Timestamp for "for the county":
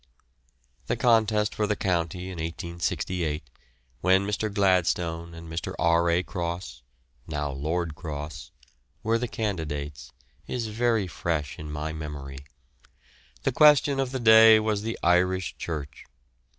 1.53-2.29